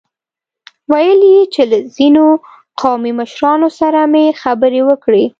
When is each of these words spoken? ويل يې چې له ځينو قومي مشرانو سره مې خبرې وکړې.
ويل 0.91 1.21
يې 1.33 1.41
چې 1.53 1.61
له 1.71 1.79
ځينو 1.95 2.25
قومي 2.81 3.11
مشرانو 3.19 3.69
سره 3.79 3.99
مې 4.11 4.25
خبرې 4.41 4.81
وکړې. 4.89 5.25